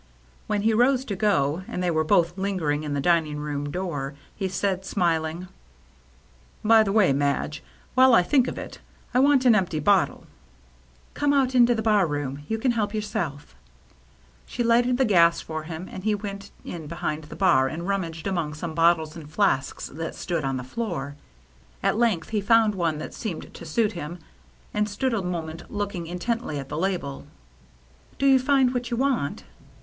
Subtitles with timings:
[0.47, 4.15] When he rose to go, and they were both lingering in the dining room door,
[4.35, 5.47] he said, smiling,"
[6.65, 7.61] By the way, Madge,
[7.93, 8.79] while I think of it,
[9.13, 10.25] I want an empty bottle."
[11.13, 12.41] "Come out into the bar room.
[12.47, 13.53] You can help yourself."
[14.47, 18.25] She lighted the gas for him, and he went in behind the bar and rummaged
[18.25, 21.15] among some bottles and flasks that stood on the floor.
[21.83, 24.17] At length he found one that seemed to suit him,
[24.73, 27.27] and stood a moment looking intently at the label."
[28.17, 29.43] Do you find what you want